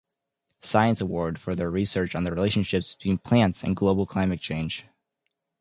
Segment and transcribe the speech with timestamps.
[0.61, 4.83] Science Award for their research on the relationships between plants and global climate change.